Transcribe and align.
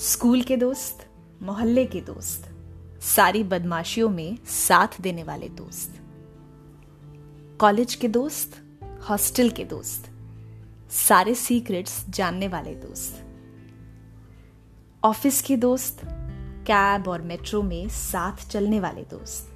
School 0.00 0.42
के 0.42 0.56
दोस्त, 0.56 1.06
मोहल्ले 1.42 1.84
के 1.86 2.00
दोस्त, 2.00 2.48
सारी 3.02 3.42
बदमाशियों 3.44 4.08
में 4.08 4.38
साथ 4.46 5.00
देने 5.00 5.22
वाले 5.22 5.48
दोस्त, 5.48 5.94
कॉलेज 7.60 7.94
के 7.94 8.08
दोस्त, 8.08 8.62
हॉस्टल 9.10 9.50
के 9.50 9.64
दोस्त, 9.64 10.10
सारे 10.90 11.34
सीक्रेट्स 11.34 12.04
जानने 12.08 12.48
वाले 12.48 12.74
दोस्त, 12.74 13.24
ऑफ़िस 15.04 15.42
के 15.42 15.56
दोस्त, 15.56 16.00
कैब 16.66 17.08
और 17.08 17.22
मेट्रो 17.22 17.62
में 17.62 17.88
साथ 17.88 18.48
चलने 18.50 18.80
वाले 18.80 19.02
दोस्त, 19.02 19.50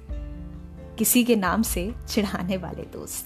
किसी 0.99 1.23
के 1.23 1.35
नाम 1.35 1.61
से 1.61 1.95
चिढ़ाने 2.07 2.57
वाले 2.57 2.83
दोस्त, 2.83 3.25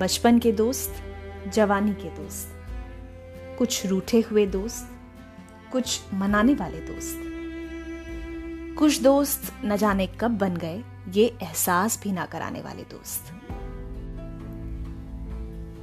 बचपन 0.00 0.38
के 0.38 0.52
दोस्त, 0.52 1.02
जवानी 1.54 1.92
के 1.92 2.16
दोस्त, 2.16 2.56
कुछ 3.58 3.86
रूठे 3.86 4.20
हुए 4.20 4.46
दोस्त 4.46 4.96
कुछ 5.72 6.00
मनाने 6.14 6.54
वाले 6.54 6.80
दोस्त। 6.80 7.18
कुछ 8.78 9.00
दोस्त 9.00 9.52
न 9.64 9.76
जाने 9.76 10.06
कब 10.20 10.38
बन 10.38 10.56
गए, 10.56 10.82
ये 11.08 11.24
एहसास 11.42 12.00
भी 12.02 12.12
ना 12.12 12.24
कराने 12.26 12.60
वाले 12.60 12.82
दोस्त। 12.82 13.32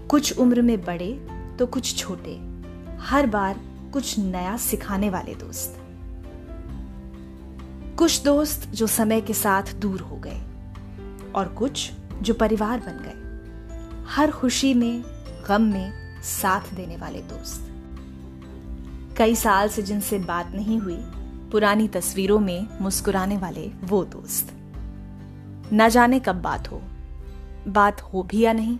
कुछ 0.09 0.37
उम्र 0.37 0.61
में 0.61 0.79
बड़े 0.81 1.11
तो 1.59 1.65
कुछ 1.65 1.95
छोटे, 1.97 2.35
हर 3.01 3.27
बार 3.27 3.59
कुछ 3.93 4.17
नया 4.19 4.57
सिखाने 4.57 5.09
वाले 5.09 5.35
दोस्त। 5.35 5.79
कुछ 7.97 8.21
दोस्त 8.23 8.67
जो 8.69 8.87
समय 8.87 9.21
के 9.21 9.33
साथ 9.33 9.73
दूर 9.75 10.01
हो 10.01 10.17
गए 10.17 10.41
और 11.35 11.53
कुछ 11.57 11.91
जो 12.21 12.33
परिवार 12.33 12.79
बन 12.79 13.01
गए, 13.05 14.05
हर 14.07 14.31
खुशी 14.31 14.73
में, 14.73 15.03
गम 15.47 15.61
में 15.61 16.21
साथ 16.23 16.73
देने 16.75 16.97
वाले 16.97 17.21
दोस्त। 17.21 17.73
कई 19.17 19.35
साल 19.35 19.69
से 19.69 19.81
जिनसे 19.81 20.19
बात 20.19 20.51
नहीं 20.51 20.79
हुई, 20.79 20.97
पुरानी 21.51 21.87
तस्वीरों 21.87 22.39
में 22.39 22.67
मुस्कुराने 22.81 23.37
वाले 23.37 23.67
वो 23.83 24.03
दोस्त। 24.05 24.51
न 25.73 25.87
जाने 25.89 26.19
कब 26.19 26.41
बात 26.41 26.71
हो। 26.71 26.81
बात 27.67 28.01
हो 28.01 28.23
भी 28.23 28.39
या 28.39 28.53
नहीं, 28.53 28.77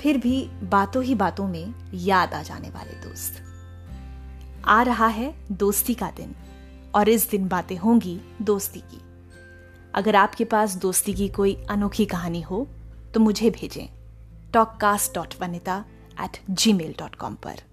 फिर 0.00 0.18
भी 0.18 0.42
बातों 0.62 1.02
ही 1.04 1.14
बातों 1.14 1.48
में 1.48 1.74
याद 1.94 2.34
आ 2.34 2.42
जाने 2.42 2.70
वाले 2.70 2.92
दोस्त। 3.00 3.42
आ 4.64 4.82
रहा 4.82 5.06
है 5.06 5.34
दोस्ती 5.52 5.94
का 5.94 6.10
दिन, 6.10 6.34
और 6.94 7.08
इस 7.08 7.30
दिन 7.30 7.48
बातें 7.48 7.76
होंगी 7.76 8.20
दोस्ती 8.42 8.80
की। 8.80 9.00
अगर 9.94 10.16
आपके 10.16 10.44
पास 10.44 10.74
दोस्ती 10.76 11.14
की 11.14 11.28
कोई 11.28 11.54
अनोखी 11.70 12.06
कहानी 12.06 12.40
हो 12.40 12.66
तो 13.14 13.20
मुझे 13.20 13.50
भेजें। 13.50 13.88
Talkcast 14.52 15.14
dot 15.14 15.34
Vanita 15.40 15.84
at 16.20 16.38
Gmail 16.72 16.94
dot 16.98 17.14
com 17.14 17.34
पर। 17.34 17.69